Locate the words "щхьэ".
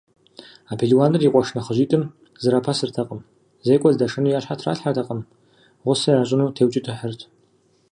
4.43-4.55